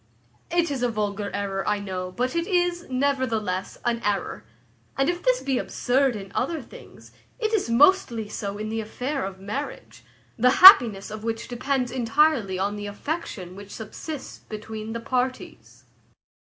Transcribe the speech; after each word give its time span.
It 0.49 0.71
is 0.71 0.81
a 0.81 0.89
vulgar 0.89 1.29
error, 1.31 1.63
I 1.67 1.77
know; 1.77 2.11
but 2.11 2.35
it 2.35 2.47
is, 2.47 2.87
nevertheless, 2.89 3.77
an 3.85 4.01
error. 4.03 4.43
And 4.97 5.09
if 5.09 5.21
this 5.21 5.43
be 5.43 5.59
absurd 5.59 6.15
in 6.15 6.31
other 6.33 6.59
things, 6.59 7.11
it 7.37 7.53
is 7.53 7.69
mostly 7.69 8.27
so 8.27 8.57
in 8.57 8.69
the 8.69 8.81
affair 8.81 9.23
of 9.23 9.39
marriage, 9.39 10.03
the 10.39 10.49
happiness 10.57 11.11
of 11.11 11.23
which 11.23 11.47
depends 11.47 11.91
entirely 11.91 12.57
on 12.57 12.77
the 12.77 12.87
affection 12.87 13.55
which 13.55 13.69
subsists 13.75 14.39
between 14.39 14.93
the 14.93 14.99
parties. 15.01 15.83